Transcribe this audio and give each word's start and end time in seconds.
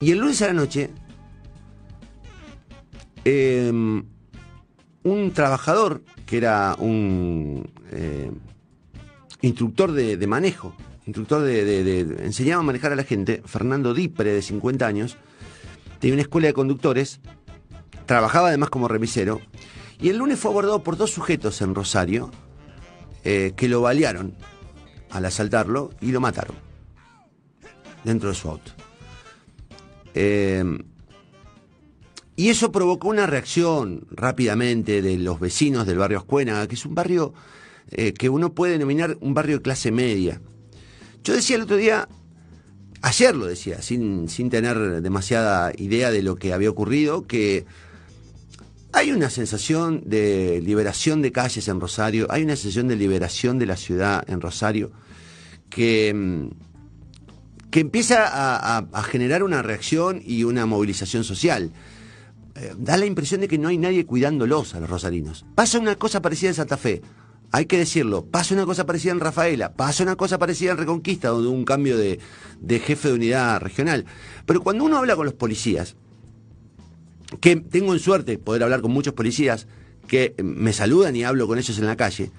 Y 0.00 0.12
el 0.12 0.18
lunes 0.18 0.40
a 0.42 0.46
la 0.46 0.52
noche, 0.52 0.90
em, 3.24 4.04
un 5.02 5.32
trabajador 5.32 6.04
que 6.24 6.36
era 6.36 6.76
un 6.78 7.68
eh, 7.90 8.30
instructor 9.40 9.90
de, 9.90 10.24
manejo, 10.28 10.72
instructor 11.04 11.42
de, 11.42 12.00
enseñaba 12.24 12.60
a 12.60 12.64
manejar 12.64 12.92
a 12.92 12.96
la 12.96 13.02
gente, 13.02 13.42
Fernando 13.44 13.92
Dipre, 13.92 14.34
de 14.34 14.40
50 14.40 14.86
años, 14.86 15.16
tenía 15.98 16.14
una 16.14 16.22
escuela 16.22 16.46
de 16.46 16.52
conductores, 16.52 17.20
trabajaba 18.06 18.48
además 18.48 18.70
como 18.70 18.86
remisero, 18.86 19.40
y 20.00 20.10
el 20.10 20.18
lunes 20.18 20.38
fue 20.38 20.52
abordado 20.52 20.84
por 20.84 20.96
dos 20.96 21.10
sujetos 21.10 21.60
en 21.60 21.74
Rosario 21.74 22.30
eh, 23.24 23.52
que 23.56 23.68
lo 23.68 23.80
balearon 23.80 24.36
al 25.10 25.24
asaltarlo 25.24 25.90
y 26.00 26.12
lo 26.12 26.20
mataron 26.20 26.54
dentro 28.04 28.28
de 28.28 28.36
su 28.36 28.48
auto. 28.48 28.77
Eh, 30.14 30.64
y 32.36 32.50
eso 32.50 32.70
provocó 32.70 33.08
una 33.08 33.26
reacción 33.26 34.06
rápidamente 34.12 35.02
de 35.02 35.18
los 35.18 35.40
vecinos 35.40 35.86
del 35.86 35.98
barrio 35.98 36.18
Ascuénaga, 36.18 36.68
que 36.68 36.76
es 36.76 36.86
un 36.86 36.94
barrio 36.94 37.34
eh, 37.90 38.12
que 38.12 38.28
uno 38.28 38.54
puede 38.54 38.74
denominar 38.74 39.16
un 39.20 39.34
barrio 39.34 39.56
de 39.56 39.62
clase 39.62 39.90
media. 39.90 40.40
Yo 41.24 41.34
decía 41.34 41.56
el 41.56 41.62
otro 41.62 41.76
día, 41.76 42.08
ayer 43.02 43.34
lo 43.34 43.46
decía, 43.46 43.82
sin, 43.82 44.28
sin 44.28 44.50
tener 44.50 45.02
demasiada 45.02 45.72
idea 45.76 46.12
de 46.12 46.22
lo 46.22 46.36
que 46.36 46.52
había 46.52 46.70
ocurrido, 46.70 47.26
que 47.26 47.66
hay 48.92 49.10
una 49.10 49.30
sensación 49.30 50.02
de 50.06 50.62
liberación 50.64 51.22
de 51.22 51.32
calles 51.32 51.66
en 51.66 51.80
Rosario, 51.80 52.28
hay 52.30 52.44
una 52.44 52.54
sensación 52.54 52.86
de 52.86 52.94
liberación 52.94 53.58
de 53.58 53.66
la 53.66 53.76
ciudad 53.76 54.24
en 54.28 54.40
Rosario 54.40 54.92
que, 55.68 56.14
mm, 56.14 56.67
que 57.70 57.80
empieza 57.80 58.78
a 58.88 59.02
generar 59.02 59.42
una 59.42 59.62
reacción 59.62 60.22
y 60.24 60.44
una 60.44 60.66
movilización 60.66 61.24
social. 61.24 61.72
Eh, 62.60 62.74
da 62.76 62.96
la 62.96 63.06
impresión 63.06 63.40
de 63.40 63.48
que 63.48 63.58
no 63.58 63.68
hay 63.68 63.78
nadie 63.78 64.04
cuidándolos 64.04 64.74
a 64.74 64.80
los 64.80 64.90
rosarinos. 64.90 65.44
Pasa 65.54 65.78
una 65.78 65.94
cosa 65.94 66.20
parecida 66.20 66.50
en 66.50 66.54
Santa 66.54 66.76
Fe, 66.76 67.02
hay 67.52 67.66
que 67.66 67.78
decirlo, 67.78 68.24
pasa 68.24 68.54
una 68.54 68.66
cosa 68.66 68.84
parecida 68.84 69.12
en 69.12 69.20
Rafaela, 69.20 69.74
pasa 69.74 70.02
una 70.02 70.16
cosa 70.16 70.38
parecida 70.38 70.72
en 70.72 70.76
Reconquista, 70.76 71.28
donde 71.28 71.48
un 71.48 71.64
cambio 71.64 71.96
de, 71.96 72.18
de 72.60 72.80
jefe 72.80 73.08
de 73.08 73.14
unidad 73.14 73.60
regional. 73.60 74.06
Pero 74.44 74.60
cuando 74.62 74.84
uno 74.84 74.98
habla 74.98 75.14
con 75.14 75.26
los 75.26 75.34
policías, 75.34 75.94
que 77.40 77.56
tengo 77.56 77.92
en 77.92 78.00
suerte 78.00 78.38
poder 78.38 78.64
hablar 78.64 78.80
con 78.80 78.90
muchos 78.90 79.14
policías 79.14 79.68
que 80.08 80.34
me 80.42 80.72
saludan 80.72 81.14
y 81.14 81.22
hablo 81.22 81.46
con 81.46 81.58
ellos 81.58 81.78
en 81.78 81.86
la 81.86 81.96
calle, 81.96 82.32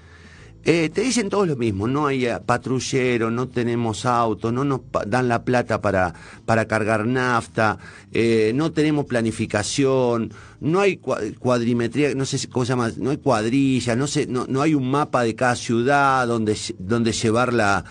eh, 0.62 0.90
te 0.92 1.00
dicen 1.00 1.30
todos 1.30 1.48
lo 1.48 1.56
mismo, 1.56 1.88
no 1.88 2.06
hay 2.06 2.26
eh, 2.26 2.38
patrullero, 2.44 3.30
no 3.30 3.48
tenemos 3.48 4.04
auto, 4.04 4.52
no 4.52 4.62
nos 4.62 4.82
dan 5.06 5.26
la 5.26 5.42
plata 5.42 5.80
para, 5.80 6.12
para 6.44 6.66
cargar 6.66 7.06
nafta, 7.06 7.78
eh, 8.12 8.52
no 8.54 8.70
tenemos 8.70 9.06
planificación, 9.06 10.34
no 10.60 10.80
hay 10.80 10.98
cuadrimetría, 10.98 12.14
no 12.14 12.26
sé 12.26 12.46
cómo 12.48 12.66
se 12.66 12.72
llama, 12.72 12.90
no 12.98 13.08
hay 13.08 13.16
cuadrilla, 13.16 13.96
no, 13.96 14.06
sé, 14.06 14.26
no, 14.26 14.44
no 14.48 14.60
hay 14.60 14.74
un 14.74 14.90
mapa 14.90 15.22
de 15.22 15.34
cada 15.34 15.56
ciudad 15.56 16.26
donde, 16.26 16.54
donde 16.78 17.12
llevar 17.12 17.54
la, 17.54 17.82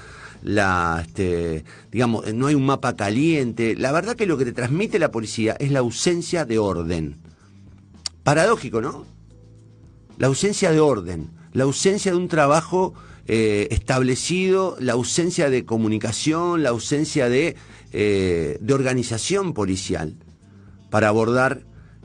la 0.43 1.03
este, 1.07 1.65
digamos, 1.91 2.31
no 2.35 2.45
hay 2.45 2.53
un 2.53 2.67
mapa 2.67 2.95
caliente. 2.95 3.75
La 3.75 3.91
verdad 3.91 4.15
que 4.15 4.27
lo 4.27 4.37
que 4.37 4.45
te 4.45 4.53
transmite 4.53 4.99
la 4.99 5.09
policía 5.09 5.55
es 5.59 5.71
la 5.71 5.79
ausencia 5.79 6.45
de 6.45 6.59
orden. 6.59 7.17
Paradójico, 8.21 8.79
¿no? 8.79 9.05
La 10.19 10.27
ausencia 10.27 10.71
de 10.71 10.79
orden 10.79 11.38
la 11.53 11.63
ausencia 11.63 12.11
de 12.11 12.17
un 12.17 12.27
trabajo 12.27 12.93
eh, 13.27 13.67
establecido, 13.71 14.75
la 14.79 14.93
ausencia 14.93 15.49
de 15.49 15.65
comunicación, 15.65 16.63
la 16.63 16.69
ausencia 16.69 17.29
de, 17.29 17.55
eh, 17.93 18.57
de 18.59 18.73
organización 18.73 19.53
policial 19.53 20.15
para 20.89 21.09
abordar 21.09 21.61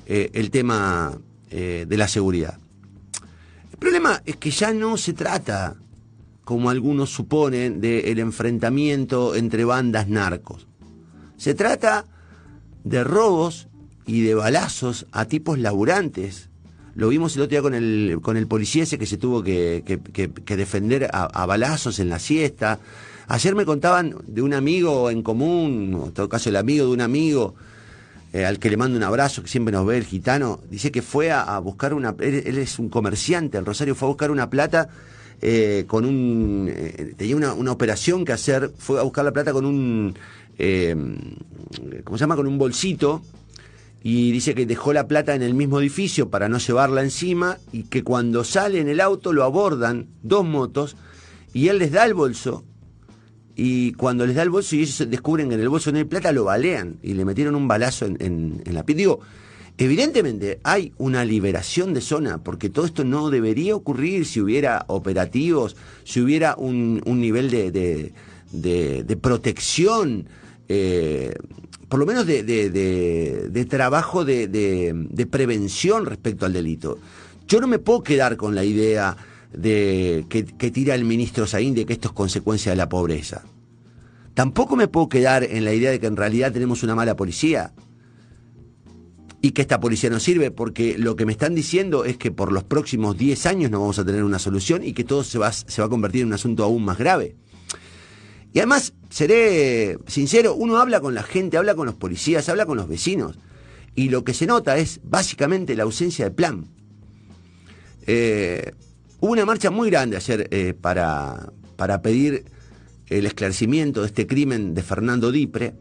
eh, 0.07 0.31
el 0.35 0.51
tema 0.51 1.19
de 1.51 1.97
la 1.97 2.09
seguridad. 2.09 2.59
El 3.71 3.79
problema 3.79 4.21
es 4.27 4.35
que 4.35 4.51
ya 4.51 4.73
no 4.73 4.97
se 4.97 5.13
trata, 5.13 5.77
como 6.43 6.69
algunos 6.69 7.11
suponen, 7.11 7.81
del 7.81 8.19
enfrentamiento 8.19 9.37
entre 9.37 9.65
bandas 9.65 10.09
narcos. 10.09 10.67
Se 11.37 11.55
trata 11.55 12.07
de 12.83 13.05
robos 13.05 13.69
y 14.05 14.23
de 14.23 14.35
balazos 14.35 15.07
a 15.13 15.27
tipos 15.27 15.61
laburantes 15.61 16.51
lo 16.95 17.09
vimos 17.09 17.35
el 17.37 17.43
otro 17.43 17.51
día 17.51 17.63
con 17.63 17.75
el, 17.75 18.19
con 18.23 18.37
el 18.37 18.47
policía 18.47 18.85
ese 18.85 18.99
que 18.99 19.07
se 19.07 19.17
tuvo 19.17 19.43
que, 19.43 19.83
defender 20.47 21.09
a, 21.13 21.47
balazos 21.47 21.99
en 21.99 22.09
la 22.09 22.19
siesta. 22.19 22.79
Ayer 23.27 23.55
me 23.55 23.65
contaban 23.65 24.17
de 24.27 24.43
un 24.43 24.55
amigo 24.55 25.11
en 25.11 25.23
común, 25.23 26.03
en 26.07 26.13
todo 26.13 26.29
caso 26.29 26.51
el 26.51 26.57
amigo 26.57 26.87
de 26.87 26.93
un 26.93 27.01
amigo, 27.01 27.55
eh, 28.33 28.45
al 28.45 28.59
que 28.59 28.71
le 28.71 28.77
mando 28.77 28.97
un 28.97 29.03
abrazo, 29.03 29.43
que 29.43 29.49
siempre 29.49 29.73
nos 29.73 29.87
ve 29.87 29.97
el 29.97 30.05
gitano, 30.05 30.61
dice 30.71 30.93
que 30.93 31.03
fue 31.03 31.33
a, 31.33 31.59
buscar 31.59 31.95
una, 31.95 32.15
él, 32.21 32.59
es 32.59 32.79
un 32.79 32.89
comerciante, 32.89 33.59
el 33.59 33.67
Rosario 33.67 33.95
fue 33.95 34.07
a 34.07 34.11
buscar 34.11 34.31
una 34.31 34.51
plata 34.51 34.89
eh, 35.41 35.85
con 35.87 36.05
un, 36.05 36.71
eh, 36.73 37.15
tenía 37.17 37.37
una, 37.37 37.55
una, 37.55 37.73
operación 37.73 38.25
que 38.25 38.33
hacer, 38.33 38.73
fue 38.79 39.01
a 39.01 39.03
buscar 39.03 39.25
la 39.25 39.33
plata 39.33 39.53
con 39.53 39.65
un, 39.65 40.15
¿cómo 42.05 42.19
se 42.19 42.23
llama? 42.23 42.37
Con 42.37 42.47
un 42.47 42.59
bolsito 42.59 43.23
y 44.07 44.33
dice 44.33 44.55
que 44.55 44.67
dejó 44.67 44.93
la 44.93 45.09
plata 45.09 45.35
en 45.35 45.43
el 45.43 45.55
mismo 45.55 45.81
edificio 45.81 46.29
para 46.29 46.51
no 46.51 46.59
llevarla 46.59 47.03
encima 47.03 47.57
y 47.73 47.85
que 47.85 48.05
cuando 48.05 48.45
sale 48.45 48.79
en 48.79 48.89
el 48.89 49.01
auto 49.01 49.33
lo 49.33 49.45
abordan 49.45 50.09
dos 50.23 50.45
motos 50.45 50.95
y 51.55 51.69
él 51.69 51.79
les 51.79 51.91
da 51.91 52.05
el 52.05 52.13
bolso 52.13 52.65
y 53.57 53.93
cuando 53.93 54.27
les 54.27 54.37
da 54.37 54.43
el 54.43 54.51
bolso 54.51 54.77
y 54.77 54.83
ellos 54.83 55.09
descubren 55.09 55.49
que 55.49 55.55
en 55.55 55.63
el 55.63 55.71
bolso 55.71 55.91
no 55.91 55.97
hay 55.97 56.05
plata 56.05 56.33
lo 56.33 56.45
balean 56.45 56.99
y 57.03 57.15
le 57.15 57.25
metieron 57.25 57.55
un 57.55 57.67
balazo 57.67 58.05
en, 58.05 58.63
la 58.67 58.85
piel. 58.85 58.99
Digo, 58.99 59.21
evidentemente 59.79 60.61
hay 60.65 60.93
una 60.99 61.25
liberación 61.25 61.95
de 61.95 62.03
zona 62.03 62.45
porque 62.45 62.69
todo 62.69 62.85
esto 62.85 63.05
no 63.05 63.31
debería 63.31 63.75
ocurrir 63.75 64.27
si 64.27 64.39
hubiera 64.39 64.85
operativos, 64.89 65.77
si 66.05 66.21
hubiera 66.21 66.57
un, 66.57 67.01
nivel 67.07 67.51
de, 67.51 68.13
de, 68.53 69.17
protección. 69.17 70.29
Eh, 70.69 71.35
por 71.89 72.01
lo 72.01 72.07
menos 72.07 72.27
de, 72.27 73.67
trabajo 73.69 74.25
de, 74.25 75.29
prevención 75.31 76.07
respecto 76.07 76.47
al 76.47 76.53
delito. 76.53 76.99
Yo 77.47 77.61
no 77.61 77.67
me 77.67 77.79
puedo 77.79 78.03
quedar 78.03 78.37
con 78.37 78.55
la 78.55 78.65
idea 78.65 79.17
de 79.53 80.27
que, 80.29 80.43
tira 80.71 80.95
el 80.95 81.05
ministro 81.05 81.47
Saín 81.47 81.75
de 81.75 81.85
que 81.85 81.93
esto 81.93 82.09
es 82.09 82.15
consecuencia 82.15 82.73
de 82.73 82.77
la 82.77 82.89
pobreza. 82.89 83.43
Tampoco 84.35 84.77
me 84.77 84.89
puedo 84.89 85.09
quedar 85.09 85.45
en 85.45 85.65
la 85.65 85.73
idea 85.73 85.91
de 85.91 86.01
que 86.01 86.07
en 86.07 86.17
realidad 86.17 86.53
tenemos 86.53 86.83
una 86.83 86.95
mala 86.95 87.15
policía 87.15 87.73
y 89.41 89.53
que 89.53 89.63
esta 89.63 89.79
policía 89.79 90.11
no 90.11 90.19
sirve, 90.19 90.51
porque 90.51 90.97
lo 90.99 91.17
que 91.17 91.27
me 91.27 91.33
están 91.33 91.55
diciendo 91.55 92.05
es 92.05 92.17
que 92.17 92.31
por 92.31 92.51
los 92.51 92.65
próximos 92.65 93.17
10 93.17 93.47
años 93.47 93.71
no 93.71 93.79
vamos 93.79 93.99
a 93.99 94.05
tener 94.05 94.25
una 94.25 94.39
solución 94.39 94.83
y 94.83 94.95
que 94.95 95.05
todo 95.05 95.23
se 95.23 95.39
va, 95.39 95.53
se 95.53 95.83
va 95.83 95.87
a 95.87 95.91
convertir 95.91 96.23
en 96.23 96.29
un 96.29 96.33
asunto 96.33 96.65
aún 96.65 96.85
más 96.85 96.99
grave. 96.99 97.37
Y 98.55 98.61
además, 98.61 98.93
seré 99.11 99.99
sincero, 100.07 100.55
uno 100.55 100.79
habla 100.79 101.01
con 101.01 101.13
la 101.13 101.25
gente, 101.25 101.57
habla 101.57 101.75
con 101.75 101.87
los 101.87 101.97
policías, 101.97 102.49
habla 102.49 102.67
con 102.67 102.77
los 102.77 102.87
vecinos, 102.87 103.37
y 103.97 104.11
lo 104.11 104.23
que 104.23 104.33
se 104.33 104.47
nota 104.47 104.79
es 104.79 105.01
básicamente 105.03 105.75
la 105.75 105.83
ausencia 105.83 106.27
de 106.27 106.31
plan. 106.31 106.69
Eh, 108.07 108.73
hubo 109.19 109.33
una 109.33 109.45
marcha 109.45 109.73
muy 109.73 109.91
grande 109.91 110.17
ayer 110.17 110.47
eh, 110.53 110.73
para, 110.73 111.53
para 111.75 112.01
pedir 112.01 112.45
el 113.09 113.27
esclarecimiento 113.27 114.03
de 114.03 114.07
este 114.07 114.29
crimen 114.29 114.73
de 114.73 114.85
Fernando 114.85 115.33
Dipre. 115.33 115.75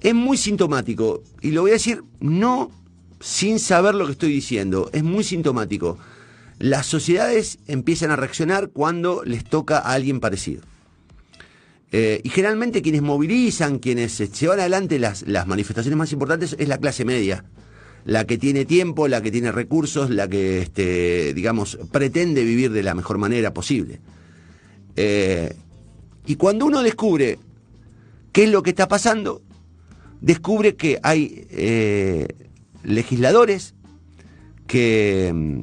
Es 0.00 0.12
muy 0.12 0.36
sintomático, 0.36 1.22
y 1.40 1.52
lo 1.52 1.62
voy 1.62 1.70
a 1.70 1.74
decir 1.74 2.02
no 2.18 2.72
sin 3.20 3.60
saber 3.60 3.94
lo 3.94 4.06
que 4.06 4.12
estoy 4.12 4.32
diciendo, 4.32 4.90
es 4.92 5.04
muy 5.04 5.22
sintomático. 5.22 5.98
Las 6.58 6.86
sociedades 6.86 7.60
empiezan 7.68 8.10
a 8.10 8.16
reaccionar 8.16 8.70
cuando 8.70 9.22
les 9.24 9.44
toca 9.44 9.78
a 9.78 9.92
alguien 9.92 10.18
parecido. 10.18 10.62
Eh, 11.94 12.22
y 12.24 12.30
generalmente 12.30 12.80
quienes 12.80 13.02
movilizan, 13.02 13.78
quienes 13.78 14.18
llevan 14.40 14.60
adelante 14.60 14.98
las, 14.98 15.28
las 15.28 15.46
manifestaciones 15.46 15.98
más 15.98 16.10
importantes 16.10 16.56
es 16.58 16.66
la 16.66 16.78
clase 16.78 17.04
media 17.04 17.44
la 18.04 18.24
que 18.24 18.38
tiene 18.38 18.64
tiempo, 18.64 19.06
la 19.06 19.20
que 19.20 19.30
tiene 19.30 19.52
recursos, 19.52 20.10
la 20.10 20.26
que, 20.26 20.62
este, 20.62 21.34
digamos, 21.34 21.78
pretende 21.92 22.42
vivir 22.42 22.72
de 22.72 22.82
la 22.82 22.96
mejor 22.96 23.18
manera 23.18 23.54
posible. 23.54 24.00
Eh, 24.96 25.54
y 26.26 26.34
cuando 26.34 26.66
uno 26.66 26.82
descubre 26.82 27.38
qué 28.32 28.44
es 28.44 28.50
lo 28.50 28.64
que 28.64 28.70
está 28.70 28.88
pasando, 28.88 29.42
descubre 30.20 30.74
que 30.74 30.98
hay 31.04 31.46
eh, 31.50 32.26
legisladores 32.82 33.74
que, 34.66 35.62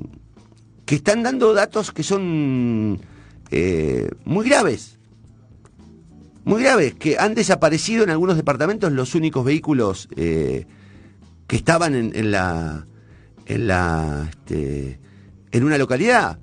que 0.86 0.96
están 0.96 1.24
dando 1.24 1.54
datos 1.54 1.92
que 1.92 2.04
son 2.04 3.02
muy 4.24 4.48
graves 4.48 4.99
muy 6.50 6.64
grave, 6.64 6.94
que 6.94 7.18
han 7.18 7.36
desaparecido 7.36 8.04
en 8.04 8.10
algunos 8.10 8.36
departamentos 8.36 8.92
los 8.92 9.16
únicos 9.16 9.46
vehículos 9.46 10.10
eh, 10.16 10.66
que 11.48 11.56
estaban 11.56 11.96
en, 11.96 12.32
la 12.32 12.86
en 13.46 13.68
la 13.68 14.28
este, 14.30 15.00
en 15.52 15.64
una 15.64 15.78
localidad. 15.78 16.40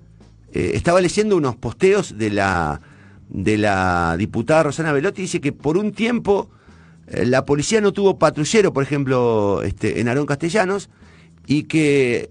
Eh, 0.53 0.73
estaba 0.75 1.01
leyendo 1.01 1.37
unos 1.37 1.57
posteos 1.57 2.17
de 2.17 2.31
la 2.31 2.81
de 3.29 3.59
la 3.59 4.17
diputada 4.17 4.63
Rosana 4.63 4.93
Velotti 4.93 5.23
dice 5.23 5.41
que 5.41 5.53
por 5.53 5.77
un 5.77 5.91
tiempo 5.91 6.49
eh, 7.09 7.27
la 7.27 7.45
policía 7.45 7.81
no 7.81 7.93
tuvo 7.93 8.19
patrullero, 8.19 8.73
por 8.73 8.85
ejemplo, 8.85 9.63
este, 9.63 10.01
en 10.01 10.09
Arón 10.09 10.27
Castellanos, 10.27 10.89
y 11.47 11.65
que 11.65 12.31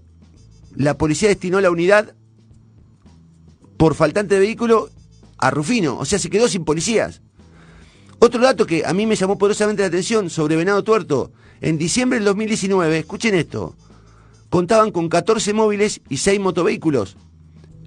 la 0.74 0.96
policía 0.96 1.28
destinó 1.28 1.60
la 1.60 1.70
unidad 1.70 2.14
por 3.76 3.94
faltante 3.94 4.34
de 4.34 4.40
vehículo 4.40 4.88
a 5.38 5.50
Rufino, 5.50 5.98
o 5.98 6.04
sea, 6.06 6.18
se 6.18 6.30
quedó 6.30 6.48
sin 6.48 6.64
policías. 6.64 7.20
Otro 8.18 8.40
dato 8.40 8.66
que 8.66 8.84
a 8.84 8.92
mí 8.94 9.06
me 9.06 9.16
llamó 9.16 9.36
poderosamente 9.36 9.82
la 9.82 9.88
atención 9.88 10.30
sobre 10.30 10.56
Venado 10.56 10.82
Tuerto, 10.82 11.32
en 11.60 11.78
diciembre 11.78 12.18
del 12.18 12.26
2019, 12.26 12.98
escuchen 12.98 13.34
esto, 13.34 13.74
contaban 14.48 14.90
con 14.90 15.08
14 15.08 15.52
móviles 15.52 16.00
y 16.08 16.16
6 16.16 16.40
motovehículos. 16.40 17.16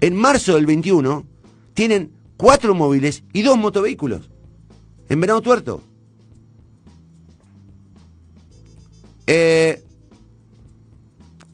En 0.02 0.16
marzo 0.16 0.56
del 0.56 0.66
21 0.66 1.26
tienen 1.74 2.12
4 2.38 2.74
móviles 2.76 3.24
y 3.34 3.42
2 3.42 3.58
motovehículos. 3.58 4.30
En 5.10 5.20
Venado 5.20 5.42
Tuerto. 5.42 5.82
Eh, 9.26 9.84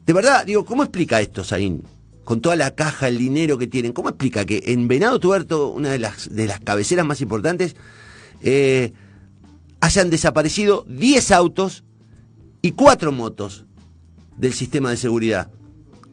de 0.06 0.12
verdad, 0.12 0.46
digo, 0.46 0.64
¿cómo 0.64 0.82
explica 0.82 1.20
esto, 1.20 1.44
Saín? 1.44 1.82
Con 2.24 2.40
toda 2.40 2.56
la 2.56 2.74
caja, 2.74 3.08
el 3.08 3.18
dinero 3.18 3.58
que 3.58 3.66
tienen, 3.66 3.92
¿cómo 3.92 4.08
explica 4.08 4.44
que 4.44 4.62
en 4.66 4.86
Venado 4.88 5.18
Tuerto, 5.18 5.68
una 5.68 5.90
de 5.90 5.98
las, 5.98 6.34
de 6.34 6.46
las 6.46 6.60
cabeceras 6.60 7.04
más 7.04 7.20
importantes, 7.20 7.76
eh, 8.42 8.92
hayan 9.80 10.10
desaparecido 10.10 10.84
10 10.88 11.30
autos 11.32 11.84
y 12.62 12.72
4 12.72 13.12
motos 13.12 13.66
del 14.36 14.52
sistema 14.52 14.90
de 14.90 14.96
seguridad? 14.96 15.50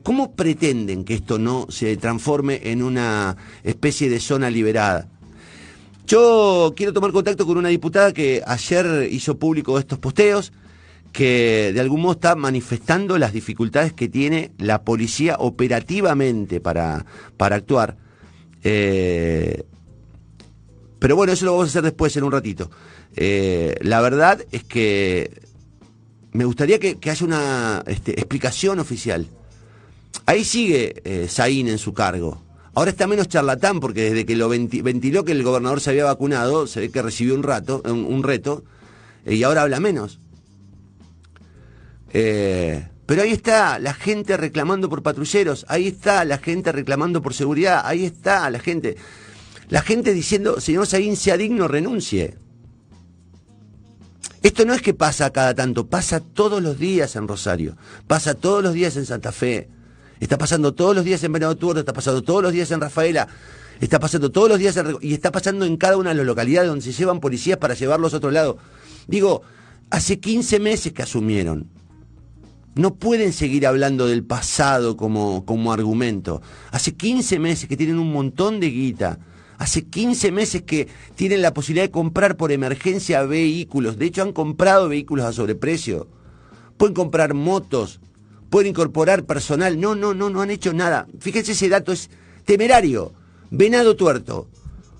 ¿Cómo 0.03 0.35
pretenden 0.35 1.05
que 1.05 1.13
esto 1.13 1.39
no 1.39 1.67
se 1.69 1.95
transforme 1.95 2.59
en 2.63 2.83
una 2.83 3.37
especie 3.63 4.09
de 4.09 4.19
zona 4.19 4.49
liberada? 4.49 5.07
Yo 6.05 6.73
quiero 6.75 6.91
tomar 6.91 7.13
contacto 7.13 7.45
con 7.45 7.57
una 7.57 7.69
diputada 7.69 8.11
que 8.11 8.43
ayer 8.45 9.07
hizo 9.09 9.39
público 9.39 9.79
estos 9.79 9.99
posteos 9.99 10.51
que 11.13 11.71
de 11.73 11.79
algún 11.79 12.01
modo 12.01 12.13
está 12.13 12.35
manifestando 12.35 13.17
las 13.17 13.31
dificultades 13.31 13.93
que 13.93 14.09
tiene 14.09 14.51
la 14.57 14.83
policía 14.83 15.37
operativamente 15.39 16.59
para, 16.59 17.05
para 17.37 17.55
actuar. 17.55 17.95
Eh, 18.63 19.63
pero 21.03 21.17
bueno, 21.17 21.33
eso 21.33 21.43
lo 21.43 21.51
vamos 21.51 21.67
a 21.67 21.69
hacer 21.71 21.83
después, 21.83 22.15
en 22.15 22.23
un 22.23 22.31
ratito. 22.31 22.71
Eh, 23.13 23.75
la 23.81 23.99
verdad 23.99 24.41
es 24.53 24.63
que 24.63 25.41
me 26.31 26.45
gustaría 26.45 26.79
que, 26.79 26.97
haya 27.09 27.25
una 27.25 27.83
este, 27.87 28.11
explicación 28.11 28.79
oficial. 28.79 29.27
Ahí 30.25 30.45
sigue 30.45 31.01
eh, 31.03 31.27
en 31.37 31.77
su 31.77 31.93
cargo. 31.93 32.41
Ahora 32.73 32.91
está 32.91 33.05
menos 33.05 33.27
charlatán 33.27 33.81
porque 33.81 34.03
desde 34.03 34.25
que 34.25 34.37
lo 34.37 34.47
ventiló 34.47 35.25
que 35.25 35.33
el 35.33 35.43
gobernador 35.43 35.81
se 35.81 35.89
había 35.89 36.05
vacunado, 36.05 36.67
se 36.67 36.79
ve 36.79 36.89
que 36.89 37.01
recibió 37.01 37.35
un, 37.35 37.43
rato, 37.43 37.81
un 37.83 38.23
reto, 38.23 38.63
y 39.25 39.43
ahora 39.43 39.63
habla 39.63 39.81
menos. 39.81 40.21
Eh, 42.13 42.87
pero 43.05 43.23
ahí 43.23 43.31
está 43.31 43.77
la 43.77 43.93
gente 43.93 44.37
reclamando 44.37 44.87
por 44.87 45.03
patrulleros, 45.03 45.65
ahí 45.67 45.87
está 45.87 46.23
la 46.23 46.37
gente 46.37 46.71
reclamando 46.71 47.21
por 47.21 47.33
seguridad, 47.33 47.81
ahí 47.83 48.05
está 48.05 48.49
la 48.49 48.59
gente. 48.59 48.95
La 49.69 49.81
gente 49.81 50.13
diciendo, 50.13 50.59
señor 50.59 50.87
Saguín, 50.87 51.15
sea 51.15 51.37
digno, 51.37 51.67
renuncie. 51.67 52.37
Esto 54.43 54.65
no 54.65 54.73
es 54.73 54.81
que 54.81 54.93
pasa 54.93 55.31
cada 55.31 55.53
tanto, 55.53 55.87
pasa 55.87 56.19
todos 56.19 56.61
los 56.61 56.77
días 56.77 57.15
en 57.15 57.29
Rosario, 57.29 57.77
pasa 58.07 58.33
todos 58.33 58.61
los 58.61 58.73
días 58.73 58.97
en 58.97 59.05
Santa 59.05 59.31
Fe, 59.31 59.69
está 60.19 60.37
pasando 60.37 60.73
todos 60.73 60.93
los 60.93 61.05
días 61.05 61.23
en 61.23 61.31
Venado 61.31 61.55
Tuerto, 61.55 61.79
está 61.79 61.93
pasando 61.93 62.21
todos 62.23 62.43
los 62.43 62.51
días 62.51 62.69
en 62.71 62.81
Rafaela, 62.81 63.29
está 63.79 64.01
pasando 64.01 64.31
todos 64.31 64.49
los 64.49 64.59
días 64.59 64.75
en, 64.75 64.97
y 64.99 65.13
está 65.13 65.31
pasando 65.31 65.65
en 65.65 65.77
cada 65.77 65.95
una 65.95 66.09
de 66.09 66.15
las 66.15 66.25
localidades 66.25 66.69
donde 66.69 66.83
se 66.83 66.91
llevan 66.91 67.21
policías 67.21 67.57
para 67.57 67.73
llevarlos 67.73 68.13
a 68.13 68.17
otro 68.17 68.31
lado. 68.31 68.57
Digo, 69.07 69.43
hace 69.89 70.19
15 70.19 70.59
meses 70.59 70.91
que 70.91 71.03
asumieron. 71.03 71.69
No 72.75 72.95
pueden 72.95 73.31
seguir 73.31 73.65
hablando 73.65 74.07
del 74.07 74.25
pasado 74.25 74.97
como, 74.97 75.45
como 75.45 75.71
argumento. 75.71 76.41
Hace 76.71 76.95
15 76.95 77.39
meses 77.39 77.69
que 77.69 77.77
tienen 77.77 77.97
un 77.97 78.11
montón 78.11 78.59
de 78.59 78.71
guita. 78.71 79.19
Hace 79.63 79.85
15 79.85 80.33
meses 80.33 80.63
que 80.63 80.89
tienen 81.15 81.41
la 81.41 81.53
posibilidad 81.53 81.85
de 81.85 81.91
comprar 81.91 82.35
por 82.35 82.51
emergencia 82.51 83.23
vehículos. 83.23 83.97
De 83.97 84.07
hecho, 84.07 84.21
han 84.21 84.33
comprado 84.33 84.89
vehículos 84.89 85.25
a 85.25 85.31
sobreprecio. 85.31 86.09
Pueden 86.75 86.93
comprar 86.93 87.33
motos. 87.33 88.01
Pueden 88.49 88.71
incorporar 88.71 89.23
personal. 89.23 89.79
No, 89.79 89.95
no, 89.95 90.13
no, 90.13 90.29
no 90.29 90.41
han 90.41 90.51
hecho 90.51 90.73
nada. 90.73 91.07
Fíjense, 91.17 91.53
ese 91.53 91.69
dato 91.69 91.93
es 91.93 92.09
temerario. 92.43 93.13
Venado 93.51 93.95
tuerto. 93.95 94.49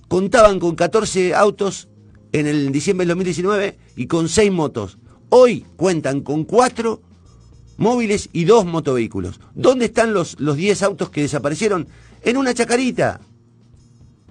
Contaban 0.08 0.62
con 0.62 0.76
14 0.76 1.36
autos 1.36 1.90
en 2.32 2.48
el 2.48 2.72
diciembre 2.72 3.06
del 3.06 3.18
2019 3.18 3.78
y 3.98 4.08
con 4.08 4.30
6 4.30 4.50
motos. 4.50 4.98
Hoy 5.28 5.66
cuentan 5.76 6.22
con 6.22 6.46
4 6.46 7.02
móviles 7.76 8.30
y 8.32 8.46
dos 8.46 8.66
motovehículos. 8.66 9.42
¿Dónde 9.56 9.88
están 9.88 10.14
los, 10.14 10.40
los 10.40 10.56
10 10.56 10.84
autos 10.84 11.10
que 11.10 11.24
desaparecieron? 11.24 11.90
En 12.22 12.38
una 12.38 12.54
chacarita, 12.54 13.20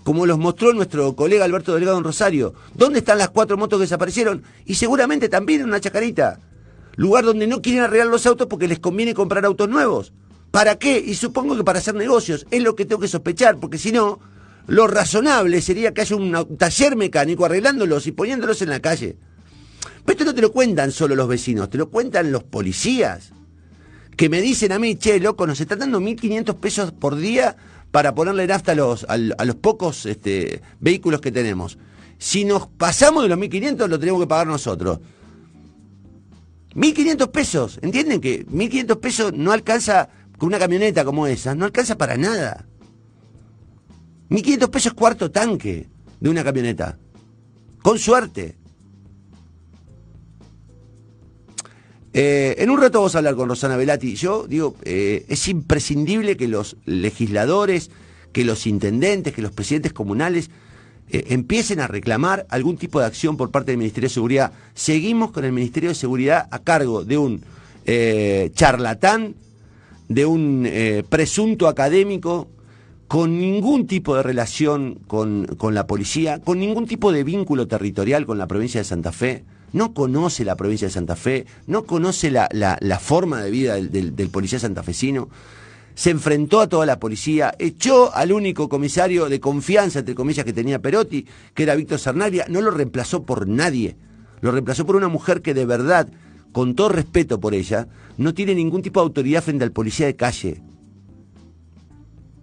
como 0.04 0.26
los 0.26 0.38
mostró 0.38 0.72
nuestro 0.72 1.14
colega 1.14 1.44
Alberto 1.44 1.74
Delgado 1.74 1.98
en 1.98 2.04
Rosario. 2.04 2.54
¿Dónde 2.74 3.00
están 3.00 3.18
las 3.18 3.30
cuatro 3.30 3.56
motos 3.56 3.78
que 3.78 3.84
desaparecieron? 3.84 4.42
Y 4.64 4.74
seguramente 4.74 5.28
también 5.28 5.60
en 5.60 5.68
una 5.68 5.80
chacarita. 5.80 6.40
Lugar 6.96 7.24
donde 7.24 7.46
no 7.46 7.62
quieren 7.62 7.82
arreglar 7.82 8.08
los 8.08 8.26
autos 8.26 8.48
porque 8.48 8.68
les 8.68 8.78
conviene 8.78 9.14
comprar 9.14 9.44
autos 9.44 9.68
nuevos. 9.68 10.12
¿Para 10.50 10.76
qué? 10.76 10.98
Y 10.98 11.14
supongo 11.14 11.56
que 11.56 11.64
para 11.64 11.78
hacer 11.78 11.94
negocios. 11.94 12.46
Es 12.50 12.62
lo 12.62 12.76
que 12.76 12.84
tengo 12.84 13.00
que 13.00 13.08
sospechar, 13.08 13.58
porque 13.58 13.78
si 13.78 13.92
no, 13.92 14.20
lo 14.66 14.86
razonable 14.86 15.62
sería 15.62 15.94
que 15.94 16.02
haya 16.02 16.16
un 16.16 16.56
taller 16.58 16.96
mecánico 16.96 17.44
arreglándolos 17.44 18.06
y 18.06 18.12
poniéndolos 18.12 18.60
en 18.62 18.70
la 18.70 18.80
calle. 18.80 19.16
Pero 20.04 20.12
esto 20.12 20.24
no 20.24 20.34
te 20.34 20.42
lo 20.42 20.52
cuentan 20.52 20.92
solo 20.92 21.14
los 21.14 21.28
vecinos, 21.28 21.70
te 21.70 21.78
lo 21.78 21.88
cuentan 21.88 22.32
los 22.32 22.42
policías. 22.42 23.32
Que 24.16 24.28
me 24.28 24.42
dicen 24.42 24.72
a 24.72 24.78
mí, 24.78 24.96
che, 24.96 25.18
loco, 25.20 25.46
nos 25.46 25.60
están 25.60 25.78
dando 25.78 26.00
1.500 26.00 26.56
pesos 26.56 26.92
por 26.92 27.16
día 27.16 27.56
para 27.92 28.14
ponerle 28.14 28.46
nafta 28.46 28.72
a 28.72 28.74
los, 28.74 29.06
a, 29.08 29.16
los 29.16 29.56
pocos 29.56 30.06
este, 30.06 30.62
vehículos 30.80 31.20
que 31.20 31.30
tenemos. 31.30 31.78
Si 32.18 32.44
nos 32.44 32.66
pasamos 32.66 33.22
de 33.22 33.28
los 33.28 33.38
1.500, 33.38 33.86
lo 33.86 33.98
tenemos 33.98 34.20
que 34.20 34.26
pagar 34.26 34.46
nosotros. 34.46 34.98
1.500 36.74 37.30
pesos, 37.30 37.78
¿entienden 37.82 38.20
que 38.20 38.46
1.500 38.46 38.98
pesos 38.98 39.32
no 39.34 39.52
alcanza 39.52 40.08
con 40.38 40.48
una 40.48 40.58
camioneta 40.58 41.04
como 41.04 41.26
esa? 41.26 41.54
No 41.54 41.66
alcanza 41.66 41.98
para 41.98 42.16
nada. 42.16 42.64
1.500 44.30 44.70
pesos 44.70 44.86
es 44.86 44.94
cuarto 44.94 45.30
tanque 45.30 45.90
de 46.18 46.30
una 46.30 46.42
camioneta. 46.42 46.98
Con 47.82 47.98
suerte. 47.98 48.56
Eh, 52.14 52.56
en 52.58 52.68
un 52.68 52.78
rato 52.78 52.98
vamos 52.98 53.14
a 53.14 53.18
hablar 53.18 53.36
con 53.36 53.48
Rosana 53.48 53.76
Velati. 53.76 54.14
Yo 54.14 54.46
digo, 54.46 54.76
eh, 54.84 55.24
es 55.28 55.48
imprescindible 55.48 56.36
que 56.36 56.46
los 56.46 56.76
legisladores, 56.84 57.90
que 58.32 58.44
los 58.44 58.66
intendentes, 58.66 59.32
que 59.32 59.40
los 59.40 59.52
presidentes 59.52 59.94
comunales 59.94 60.50
eh, 61.08 61.24
empiecen 61.28 61.80
a 61.80 61.86
reclamar 61.86 62.46
algún 62.50 62.76
tipo 62.76 63.00
de 63.00 63.06
acción 63.06 63.36
por 63.36 63.50
parte 63.50 63.72
del 63.72 63.78
Ministerio 63.78 64.08
de 64.08 64.14
Seguridad. 64.14 64.52
Seguimos 64.74 65.30
con 65.30 65.44
el 65.44 65.52
Ministerio 65.52 65.88
de 65.88 65.94
Seguridad 65.94 66.48
a 66.50 66.58
cargo 66.58 67.04
de 67.04 67.18
un 67.18 67.42
charlatán, 68.54 69.34
de 70.08 70.24
un 70.24 70.68
presunto 71.08 71.66
académico, 71.66 72.48
con 73.08 73.40
ningún 73.40 73.88
tipo 73.88 74.14
de 74.14 74.22
relación 74.22 75.00
con, 75.08 75.46
con 75.56 75.74
la 75.74 75.88
policía, 75.88 76.40
con 76.40 76.60
ningún 76.60 76.86
tipo 76.86 77.10
de 77.10 77.24
vínculo 77.24 77.66
territorial 77.66 78.24
con 78.24 78.38
la 78.38 78.46
provincia 78.46 78.80
de 78.80 78.84
Santa 78.84 79.10
Fe 79.10 79.44
no 79.72 79.94
conoce 79.94 80.44
la 80.44 80.56
provincia 80.56 80.88
de 80.88 80.92
Santa 80.92 81.16
Fe, 81.16 81.46
no 81.66 81.84
conoce 81.84 82.30
la, 82.30 82.98
forma 83.00 83.42
de 83.42 83.50
vida 83.50 83.74
del, 83.74 84.28
policía 84.30 84.58
santafesino, 84.58 85.28
se 85.94 86.10
enfrentó 86.10 86.60
a 86.60 86.68
toda 86.68 86.86
la 86.86 86.98
policía, 86.98 87.54
echó 87.58 88.14
al 88.14 88.32
único 88.32 88.68
comisario 88.68 89.28
de 89.28 89.40
confianza, 89.40 90.00
entre 90.00 90.14
comillas, 90.14 90.44
que 90.44 90.52
tenía 90.52 90.80
Perotti, 90.80 91.26
que 91.54 91.62
era 91.64 91.74
Víctor 91.74 91.98
Sarnaglia, 91.98 92.46
no 92.48 92.60
lo 92.60 92.70
reemplazó 92.70 93.24
por 93.24 93.46
nadie, 93.46 93.96
lo 94.40 94.52
reemplazó 94.52 94.86
por 94.86 94.96
una 94.96 95.08
mujer 95.08 95.42
que 95.42 95.54
de 95.54 95.66
verdad, 95.66 96.08
con 96.52 96.74
todo 96.74 96.88
respeto 96.88 97.40
por 97.40 97.54
ella, 97.54 97.88
no 98.16 98.34
tiene 98.34 98.54
ningún 98.54 98.82
tipo 98.82 99.00
de 99.00 99.04
autoridad 99.04 99.42
frente 99.42 99.64
al 99.64 99.72
policía 99.72 100.06
de 100.06 100.16
calle. 100.16 100.62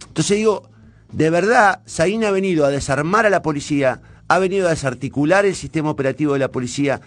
Entonces 0.08 0.36
digo, 0.36 0.70
de 1.12 1.30
verdad, 1.30 1.82
Saín 1.86 2.24
ha 2.24 2.30
venido 2.30 2.64
a 2.64 2.70
desarmar 2.70 3.26
a 3.26 3.30
la 3.30 3.42
policía, 3.42 4.00
ha 4.28 4.38
venido 4.38 4.68
a 4.68 4.70
desarticular 4.70 5.44
el 5.44 5.56
sistema 5.56 5.90
operativo 5.90 6.34
de 6.34 6.38
la 6.38 6.52
policía, 6.52 7.00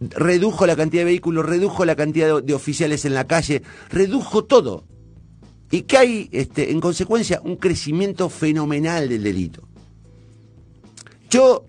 redujo 0.00 0.66
la 0.66 0.76
cantidad 0.76 1.02
de 1.02 1.06
vehículos, 1.06 1.46
redujo 1.46 1.84
la 1.84 1.94
cantidad 1.94 2.42
de, 2.42 2.54
oficiales 2.54 3.04
en 3.04 3.14
la 3.14 3.26
calle, 3.26 3.62
redujo 3.90 4.44
todo. 4.44 4.84
Y 5.70 5.82
que 5.82 5.98
hay, 5.98 6.28
este, 6.32 6.72
en 6.72 6.80
consecuencia, 6.80 7.40
un 7.44 7.56
crecimiento 7.56 8.28
fenomenal 8.28 9.08
del 9.08 9.22
delito. 9.22 9.68
Yo 11.28 11.64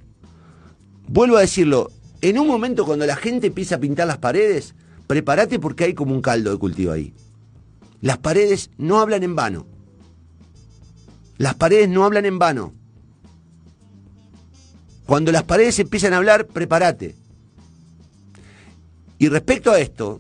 vuelvo 1.08 1.38
a 1.38 1.42
decirlo, 1.42 1.92
en 2.22 2.40
un 2.40 2.48
momento 2.48 2.86
cuando 2.86 3.06
la 3.06 3.16
gente 3.16 3.48
empieza 3.48 3.76
a 3.76 3.80
pintar 3.80 4.08
las 4.08 4.18
paredes, 4.18 4.74
prepárate 5.06 5.60
porque 5.60 5.84
hay 5.84 5.94
como 5.94 6.16
un 6.16 6.22
caldo 6.22 6.52
de 6.52 6.58
cultivo 6.58 6.94
ahí. 6.94 7.14
Las 8.00 8.18
paredes 8.18 8.72
no 8.78 9.00
hablan 9.00 9.22
en 9.22 9.36
vano. 9.36 9.68
Las 11.38 11.54
paredes 11.56 11.90
no 11.90 12.06
hablan 12.06 12.26
en 12.26 12.40
vano. 12.40 12.74
Cuando 15.06 15.32
las 15.32 15.44
paredes 15.44 15.78
empiezan 15.78 16.14
a 16.14 16.18
hablar, 16.18 16.48
prepárate 16.48 17.21
Y 19.22 19.30
respecto 19.30 19.70
a 19.70 19.80
esto, 19.80 20.20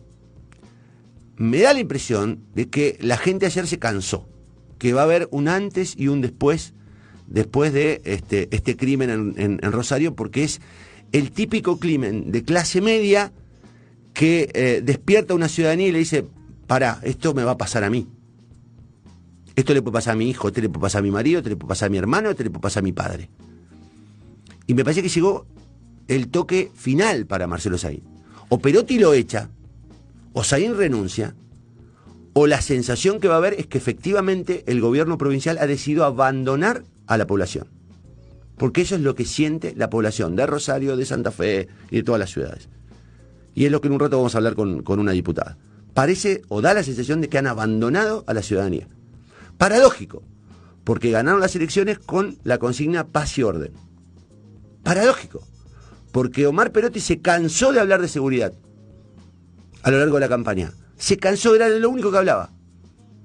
me 1.36 1.62
da 1.62 1.74
la 1.74 1.80
impresión 1.80 2.44
de 2.54 2.70
que 2.70 3.00
la 3.02 3.18
gente 3.18 3.48
ayer 3.48 3.66
se 3.66 3.80
cansó, 3.80 4.30
que 4.78 4.94
va 4.94 5.02
a 5.02 5.06
haber 5.06 5.28
un 5.32 5.48
antes 5.48 5.96
y 5.98 6.08
un 6.08 6.22
después, 6.22 6.76
después 7.26 7.74
de 7.74 8.04
este, 8.06 8.48
este 8.56 8.78
crimen 8.78 9.34
en, 9.38 9.60
Rosario, 9.72 10.16
porque 10.16 10.44
es 10.44 10.62
el 11.14 11.32
típico 11.32 11.80
crimen 11.80 12.32
de 12.32 12.44
clase 12.44 12.80
media 12.80 13.34
que 14.14 14.52
eh, 14.54 14.82
despierta 14.86 15.34
a 15.34 15.36
una 15.36 15.50
ciudadanía 15.50 15.88
y 15.88 15.92
le 15.94 15.98
dice, 15.98 16.28
para, 16.68 17.00
esto 17.02 17.34
me 17.34 17.44
va 17.44 17.54
a 17.54 17.58
pasar 17.58 17.84
a 17.84 17.90
mí. 17.90 18.08
Esto 19.56 19.74
le 19.74 19.82
puede 19.82 19.94
pasar 19.94 20.14
a 20.14 20.18
mi 20.18 20.30
hijo, 20.30 20.50
esto 20.50 20.62
le 20.62 20.70
puede 20.70 20.82
pasar 20.84 21.00
a 21.00 21.02
mi 21.02 21.10
marido, 21.10 21.40
esto 21.40 21.50
le 21.50 21.56
puede 21.56 21.70
pasar 21.70 21.88
a 21.88 21.90
mi 21.90 21.98
hermano, 21.98 22.30
esto 22.30 22.44
le 22.44 22.52
puede 22.52 22.62
pasar 22.62 22.82
a 22.82 22.84
mi 22.84 22.92
padre. 22.92 23.32
Y 24.68 24.76
me 24.76 24.84
parece 24.84 25.02
que 25.02 25.10
llegó 25.10 25.48
el 26.08 26.28
toque 26.28 26.70
final 26.76 27.26
para 27.26 27.48
Marcelo 27.48 27.80
Saín. 27.80 28.21
O 28.54 28.60
Perotti 28.60 29.00
lo 29.00 29.14
echa, 29.14 29.48
o 30.34 30.44
Saín 30.44 30.76
renuncia, 30.76 31.36
o 32.34 32.48
la 32.48 32.62
sensación 32.62 33.22
que 33.22 33.30
va 33.30 33.36
a 33.36 33.38
haber 33.38 33.54
es 33.54 33.66
que 33.66 33.78
efectivamente 33.78 34.66
el 34.68 34.82
gobierno 34.82 35.18
provincial 35.18 35.58
ha 35.58 35.68
decidido 35.68 36.04
abandonar 36.04 36.84
a 37.08 37.16
la 37.16 37.26
población. 37.26 37.68
Porque 38.58 38.82
eso 38.82 38.96
es 38.96 39.02
lo 39.02 39.16
que 39.16 39.24
siente 39.24 39.74
la 39.78 39.90
población 39.90 40.36
de 40.36 40.46
Rosario, 40.48 40.98
de 40.98 41.06
Santa 41.06 41.32
Fe 41.32 41.70
y 41.92 41.96
de 41.96 42.04
todas 42.04 42.20
las 42.20 42.30
ciudades. 42.30 42.68
Y 43.56 43.64
es 43.64 43.72
lo 43.72 43.80
que 43.80 43.88
en 43.88 43.94
un 43.94 44.02
rato 44.02 44.18
vamos 44.18 44.36
a 44.36 44.40
hablar 44.40 44.56
con, 44.56 44.84
con 44.84 45.00
una 45.00 45.14
diputada. 45.14 45.58
Parece 45.94 46.42
o 46.50 46.60
da 46.60 46.74
la 46.74 46.84
sensación 46.84 47.22
de 47.22 47.30
que 47.30 47.38
han 47.38 47.48
abandonado 47.48 48.26
a 48.28 48.34
la 48.34 48.42
ciudadanía. 48.42 48.90
Paradójico, 49.58 50.24
porque 50.84 51.10
ganaron 51.10 51.40
las 51.40 51.56
elecciones 51.56 52.00
con 52.00 52.38
la 52.44 52.58
consigna 52.58 53.08
paz 53.08 53.38
y 53.38 53.44
orden. 53.44 53.72
Paradójico, 54.84 55.48
porque 56.12 56.48
Omar 56.48 56.72
Perotti 56.72 57.00
se 57.00 57.22
cansó 57.22 57.72
de 57.72 57.80
hablar 57.80 58.02
de 58.02 58.08
seguridad 58.08 58.54
a 59.84 59.92
lo 59.92 60.00
largo 60.00 60.16
de 60.16 60.22
la 60.22 60.30
campaña. 60.30 60.74
Se 60.98 61.18
cansó, 61.18 61.56
era 61.56 61.70
de 61.70 61.80
lo 61.80 61.90
único 61.90 62.12
que 62.12 62.18
hablaba. 62.18 62.52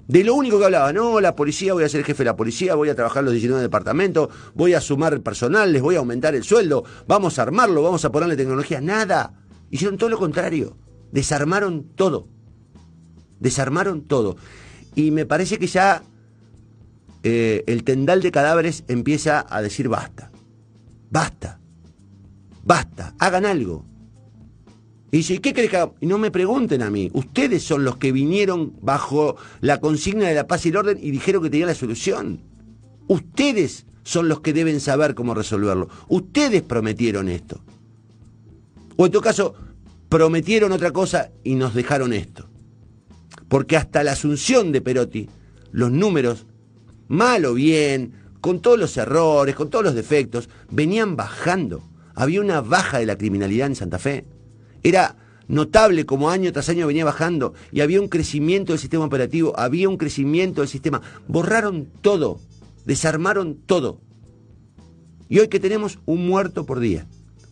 De 0.07 0.23
lo 0.23 0.35
único 0.35 0.57
que 0.57 0.65
hablaba, 0.65 0.93
no, 0.93 1.19
la 1.19 1.35
policía, 1.35 1.73
voy 1.73 1.83
a 1.83 1.89
ser 1.89 2.03
jefe 2.05 2.23
de 2.23 2.29
la 2.29 2.35
policía, 2.37 2.75
voy 2.75 2.87
a 2.87 2.95
trabajar 2.95 3.25
los 3.25 3.33
19 3.33 3.61
departamentos, 3.61 4.29
voy 4.55 4.73
a 4.73 4.79
sumar 4.79 5.19
personal, 5.21 5.73
les 5.73 5.81
voy 5.81 5.95
a 5.95 5.99
aumentar 5.99 6.33
el 6.33 6.45
sueldo, 6.45 6.85
vamos 7.07 7.37
a 7.37 7.41
armarlo, 7.41 7.83
vamos 7.83 8.05
a 8.05 8.11
ponerle 8.11 8.37
tecnología, 8.37 8.79
nada. 8.79 9.33
Hicieron 9.69 9.97
todo 9.97 10.09
lo 10.09 10.17
contrario, 10.17 10.77
desarmaron 11.11 11.89
todo. 11.95 12.29
Desarmaron 13.39 14.07
todo. 14.07 14.37
Y 14.95 15.11
me 15.11 15.25
parece 15.25 15.59
que 15.59 15.67
ya 15.67 16.03
eh, 17.23 17.65
el 17.67 17.83
tendal 17.83 18.21
de 18.21 18.31
cadáveres 18.31 18.85
empieza 18.87 19.45
a 19.49 19.61
decir 19.61 19.89
basta. 19.89 20.31
Basta. 21.11 21.59
Basta. 22.67 23.15
Hagan 23.17 23.45
algo. 23.45 23.85
Y 25.09 25.17
dice, 25.17 25.39
¿qué 25.39 25.53
crees 25.53 25.71
que 25.71 25.89
Y 26.01 26.05
no 26.05 26.17
me 26.17 26.31
pregunten 26.31 26.81
a 26.81 26.91
mí. 26.91 27.09
Ustedes 27.13 27.63
son 27.63 27.85
los 27.85 27.95
que 27.95 28.11
vinieron 28.11 28.73
bajo 28.81 29.37
la 29.61 29.79
consigna 29.79 30.27
de 30.27 30.35
la 30.35 30.47
paz 30.47 30.65
y 30.65 30.69
el 30.69 30.75
orden 30.75 30.99
y 31.01 31.11
dijeron 31.11 31.41
que 31.41 31.49
tenían 31.49 31.69
la 31.69 31.75
solución. 31.75 32.41
Ustedes 33.07 33.85
son 34.03 34.27
los 34.27 34.41
que 34.41 34.51
deben 34.51 34.81
saber 34.81 35.15
cómo 35.15 35.33
resolverlo. 35.33 35.87
Ustedes 36.09 36.61
prometieron 36.61 37.29
esto. 37.29 37.61
O 38.97 39.05
en 39.05 39.13
todo 39.13 39.21
caso, 39.21 39.55
prometieron 40.09 40.73
otra 40.73 40.91
cosa 40.91 41.31
y 41.45 41.55
nos 41.55 41.73
dejaron 41.73 42.11
esto. 42.11 42.49
Porque 43.47 43.77
hasta 43.77 44.03
la 44.03 44.11
asunción 44.11 44.73
de 44.73 44.81
Perotti, 44.81 45.29
los 45.71 45.89
números, 45.89 46.45
mal 47.07 47.45
o 47.45 47.53
bien, 47.53 48.11
con 48.41 48.59
todos 48.59 48.77
los 48.77 48.97
errores, 48.97 49.55
con 49.55 49.69
todos 49.69 49.85
los 49.85 49.95
defectos, 49.95 50.49
venían 50.69 51.15
bajando. 51.15 51.81
Había 52.17 52.41
una 52.41 52.61
baja 52.61 52.97
de 52.97 53.05
la 53.05 53.15
criminalidad 53.15 53.67
en 53.67 53.75
Santa 53.75 53.99
Fe. 53.99 54.25
Era 54.81 55.17
notable 55.47 56.07
como 56.07 56.31
año 56.31 56.51
tras 56.51 56.67
año 56.67 56.87
venía 56.87 57.05
bajando 57.05 57.53
y 57.71 57.81
había 57.81 58.01
un 58.01 58.07
crecimiento 58.07 58.73
del 58.73 58.79
sistema 58.79 59.05
operativo, 59.05 59.53
había 59.55 59.87
un 59.87 59.97
crecimiento 59.97 60.61
del 60.61 60.67
sistema. 60.67 60.99
Borraron 61.27 61.87
todo, 62.01 62.39
desarmaron 62.85 63.55
todo. 63.67 64.01
Y 65.29 65.37
hoy 65.37 65.47
que 65.47 65.59
tenemos 65.59 65.99
un 66.07 66.27
muerto 66.27 66.65
por 66.65 66.79
día, 66.79 67.05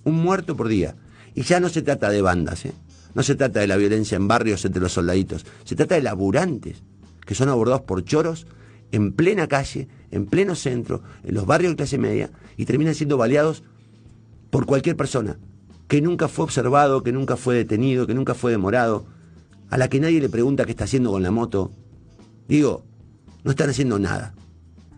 un 0.04 0.16
muerto 0.16 0.58
por 0.58 0.68
día. 0.68 0.96
Y 1.36 1.44
ya 1.44 1.60
no 1.60 1.70
se 1.70 1.84
trata 1.84 2.10
de 2.10 2.24
bandas, 2.24 2.66
¿eh? 2.66 2.74
no 3.14 3.22
se 3.22 3.36
trata 3.36 3.60
de 3.60 3.68
la 3.68 3.78
violencia 3.78 4.16
en 4.16 4.28
barrios 4.28 4.66
entre 4.66 4.82
los 4.82 4.94
soldaditos, 4.94 5.46
se 5.64 5.76
trata 5.76 5.94
de 5.94 6.02
laburantes 6.02 6.82
que 7.24 7.36
son 7.36 7.50
abordados 7.50 7.82
por 7.82 8.04
choros 8.04 8.48
en 8.92 9.14
plena 9.14 9.48
calle, 9.48 9.88
en 10.10 10.26
pleno 10.26 10.56
centro, 10.56 11.04
en 11.24 11.36
los 11.36 11.46
barrios 11.46 11.74
de 11.74 11.78
clase 11.78 11.98
media, 11.98 12.32
y 12.58 12.66
terminan 12.66 12.96
siendo 12.96 13.18
baleados 13.18 13.64
por 14.50 14.66
cualquier 14.66 14.96
persona 14.96 15.38
que 15.88 16.02
nunca 16.02 16.28
fue 16.28 16.46
observado, 16.46 17.04
que 17.04 17.12
nunca 17.12 17.36
fue 17.38 17.56
detenido, 17.56 18.08
que 18.08 18.14
nunca 18.14 18.34
fue 18.34 18.52
demorado, 18.52 19.06
a 19.70 19.78
la 19.78 19.88
que 19.88 20.00
nadie 20.00 20.20
le 20.20 20.30
pregunta 20.30 20.66
qué 20.66 20.72
está 20.72 20.86
haciendo 20.86 21.12
con 21.12 21.24
la 21.24 21.32
moto. 21.32 21.72
Digo, 22.48 22.84
no 23.44 23.52
están 23.52 23.70
haciendo 23.70 24.00
nada. 24.00 24.34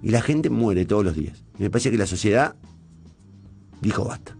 Y 0.01 0.11
la 0.11 0.21
gente 0.21 0.49
muere 0.49 0.85
todos 0.85 1.03
los 1.03 1.15
días. 1.15 1.43
me 1.57 1.69
parece 1.69 1.91
que 1.91 1.97
la 1.97 2.07
sociedad 2.07 2.55
dijo 3.81 4.05
basta. 4.05 4.36